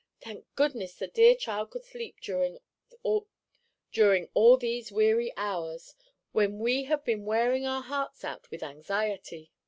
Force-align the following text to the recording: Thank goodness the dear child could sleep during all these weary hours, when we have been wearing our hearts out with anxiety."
Thank 0.19 0.45
goodness 0.55 0.95
the 0.95 1.05
dear 1.05 1.35
child 1.35 1.69
could 1.69 1.83
sleep 1.83 2.15
during 2.23 2.57
all 3.03 4.57
these 4.57 4.91
weary 4.91 5.31
hours, 5.37 5.93
when 6.31 6.57
we 6.57 6.85
have 6.85 7.05
been 7.05 7.23
wearing 7.23 7.67
our 7.67 7.83
hearts 7.83 8.23
out 8.23 8.49
with 8.49 8.63
anxiety." 8.63 9.51